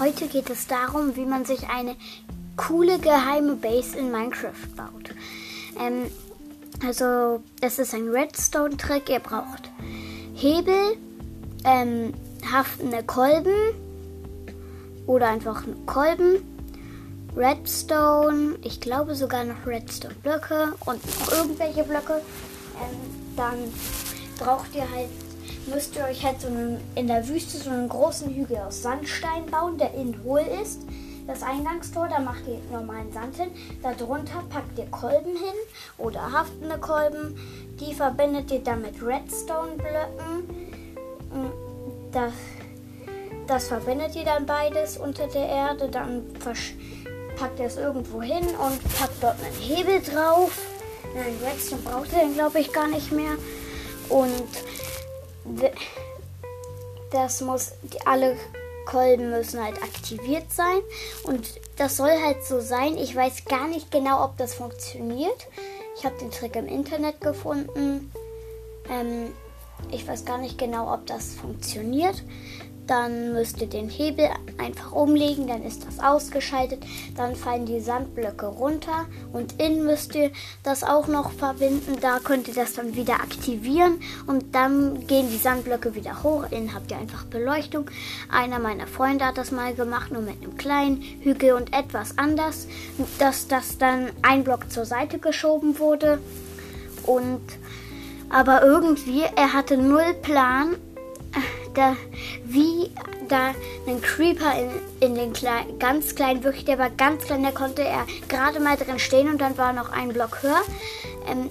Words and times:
Heute 0.00 0.28
geht 0.28 0.48
es 0.48 0.66
darum, 0.66 1.14
wie 1.14 1.26
man 1.26 1.44
sich 1.44 1.68
eine 1.68 1.94
coole 2.56 2.98
geheime 2.98 3.54
Base 3.54 3.98
in 3.98 4.10
Minecraft 4.10 4.74
baut. 4.74 5.14
Ähm, 5.78 6.10
also, 6.82 7.42
das 7.60 7.78
ist 7.78 7.92
ein 7.92 8.08
Redstone-Trick. 8.08 9.10
Ihr 9.10 9.18
braucht 9.18 9.70
Hebel, 10.34 10.96
ähm, 11.66 12.14
haftende 12.50 13.02
Kolben 13.02 13.74
oder 15.06 15.28
einfach 15.28 15.64
einen 15.64 15.84
Kolben, 15.84 16.46
Redstone, 17.36 18.56
ich 18.62 18.80
glaube 18.80 19.14
sogar 19.14 19.44
noch 19.44 19.66
Redstone-Blöcke 19.66 20.72
und 20.86 21.20
noch 21.20 21.32
irgendwelche 21.32 21.84
Blöcke. 21.84 22.22
Ähm, 22.80 23.36
dann 23.36 23.58
braucht 24.38 24.74
ihr 24.74 24.90
halt 24.90 25.10
müsst 25.66 25.96
ihr 25.96 26.04
euch 26.04 26.24
halt 26.24 26.40
so 26.40 26.48
einen, 26.48 26.80
in 26.94 27.06
der 27.06 27.26
Wüste 27.28 27.58
so 27.58 27.70
einen 27.70 27.88
großen 27.88 28.34
Hügel 28.34 28.58
aus 28.58 28.82
Sandstein 28.82 29.46
bauen, 29.46 29.78
der 29.78 29.94
innen 29.94 30.22
hohl 30.24 30.44
ist. 30.62 30.80
Das 31.26 31.42
Eingangstor, 31.42 32.08
da 32.08 32.18
macht 32.18 32.42
ihr 32.48 32.58
normalen 32.72 33.12
Sand 33.12 33.36
hin. 33.36 33.50
Darunter 33.82 34.42
packt 34.50 34.78
ihr 34.78 34.86
Kolben 34.86 35.36
hin 35.36 35.54
oder 35.96 36.32
haftende 36.32 36.78
Kolben. 36.78 37.38
Die 37.78 37.94
verbindet 37.94 38.50
ihr 38.50 38.60
dann 38.60 38.82
mit 38.82 39.00
Redstone-Blöcken. 39.00 40.48
Mm, 41.32 41.52
das, 42.10 42.32
das 43.46 43.68
verbindet 43.68 44.16
ihr 44.16 44.24
dann 44.24 44.44
beides 44.44 44.96
unter 44.96 45.28
der 45.28 45.46
Erde. 45.48 45.88
Dann 45.88 46.24
packt 47.36 47.60
ihr 47.60 47.66
es 47.66 47.76
irgendwo 47.76 48.20
hin 48.22 48.46
und 48.46 48.98
packt 48.98 49.22
dort 49.22 49.36
einen 49.44 49.54
Hebel 49.54 50.00
drauf. 50.02 50.58
Nein, 51.14 51.36
Redstone 51.44 51.82
braucht 51.82 52.12
ihr 52.12 52.20
den, 52.20 52.34
glaube 52.34 52.58
ich, 52.58 52.72
gar 52.72 52.88
nicht 52.88 53.12
mehr. 53.12 53.36
Und 54.08 54.48
das 57.10 57.40
muss, 57.40 57.72
alle 58.04 58.36
Kolben 58.86 59.30
müssen 59.30 59.62
halt 59.62 59.82
aktiviert 59.82 60.52
sein. 60.52 60.80
Und 61.24 61.60
das 61.76 61.96
soll 61.96 62.10
halt 62.24 62.44
so 62.44 62.60
sein. 62.60 62.96
Ich 62.96 63.14
weiß 63.14 63.44
gar 63.44 63.68
nicht 63.68 63.90
genau, 63.90 64.24
ob 64.24 64.36
das 64.36 64.54
funktioniert. 64.54 65.46
Ich 65.96 66.04
habe 66.04 66.16
den 66.18 66.30
Trick 66.30 66.56
im 66.56 66.66
Internet 66.66 67.20
gefunden. 67.20 68.10
Ähm, 68.88 69.32
ich 69.90 70.06
weiß 70.06 70.24
gar 70.24 70.38
nicht 70.38 70.58
genau, 70.58 70.92
ob 70.92 71.06
das 71.06 71.34
funktioniert. 71.34 72.22
Dann 72.86 73.32
müsst 73.32 73.60
ihr 73.60 73.68
den 73.68 73.88
Hebel 73.88 74.28
einfach 74.58 74.92
umlegen, 74.92 75.46
dann 75.46 75.62
ist 75.62 75.86
das 75.86 76.00
ausgeschaltet. 76.00 76.84
Dann 77.16 77.36
fallen 77.36 77.66
die 77.66 77.80
Sandblöcke 77.80 78.46
runter 78.46 79.06
und 79.32 79.60
innen 79.60 79.84
müsst 79.84 80.14
ihr 80.14 80.30
das 80.62 80.82
auch 80.82 81.06
noch 81.06 81.30
verbinden. 81.32 81.98
Da 82.00 82.18
könnt 82.18 82.48
ihr 82.48 82.54
das 82.54 82.74
dann 82.74 82.96
wieder 82.96 83.14
aktivieren 83.14 84.00
und 84.26 84.54
dann 84.54 85.06
gehen 85.06 85.28
die 85.30 85.38
Sandblöcke 85.38 85.94
wieder 85.94 86.22
hoch. 86.22 86.44
Innen 86.50 86.74
habt 86.74 86.90
ihr 86.90 86.98
einfach 86.98 87.24
Beleuchtung. 87.24 87.90
Einer 88.30 88.58
meiner 88.58 88.86
Freunde 88.86 89.24
hat 89.24 89.38
das 89.38 89.52
mal 89.52 89.74
gemacht, 89.74 90.10
nur 90.10 90.22
mit 90.22 90.42
einem 90.42 90.56
kleinen 90.56 91.02
Hügel 91.20 91.52
und 91.52 91.72
etwas 91.72 92.18
anders, 92.18 92.66
dass 93.18 93.46
das 93.46 93.78
dann 93.78 94.10
ein 94.22 94.44
Block 94.44 94.70
zur 94.70 94.84
Seite 94.84 95.18
geschoben 95.18 95.78
wurde. 95.78 96.18
Und 97.06 97.40
aber 98.30 98.62
irgendwie, 98.62 99.22
er 99.34 99.52
hatte 99.52 99.76
null 99.76 100.14
Plan, 100.22 100.76
da, 101.74 101.96
wie 102.44 102.90
da 103.28 103.54
ein 103.86 104.00
Creeper 104.00 104.52
in, 104.58 104.70
in 105.00 105.14
den 105.14 105.32
klein, 105.32 105.78
ganz 105.78 106.14
kleinen, 106.14 106.42
wirklich, 106.44 106.64
der 106.64 106.78
war 106.78 106.90
ganz 106.90 107.24
klein, 107.24 107.42
da 107.42 107.50
konnte 107.50 107.82
er 107.82 108.06
gerade 108.28 108.60
mal 108.60 108.76
drin 108.76 108.98
stehen 108.98 109.28
und 109.28 109.40
dann 109.40 109.56
war 109.58 109.72
noch 109.72 109.90
ein 109.90 110.08
Block 110.12 110.42
höher, 110.42 110.62
ähm, 111.28 111.50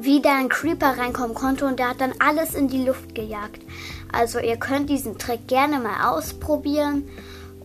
wie 0.00 0.20
da 0.20 0.36
ein 0.36 0.48
Creeper 0.48 0.98
reinkommen 0.98 1.34
konnte 1.34 1.66
und 1.66 1.78
der 1.78 1.90
hat 1.90 2.00
dann 2.00 2.12
alles 2.18 2.54
in 2.54 2.68
die 2.68 2.84
Luft 2.84 3.14
gejagt. 3.14 3.62
Also 4.12 4.38
ihr 4.38 4.56
könnt 4.56 4.90
diesen 4.90 5.18
Trick 5.18 5.46
gerne 5.46 5.78
mal 5.78 6.10
ausprobieren 6.10 7.08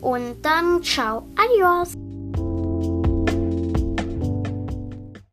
und 0.02 0.36
dann 0.44 0.84
ciao, 0.84 1.23
adios! 1.36 2.14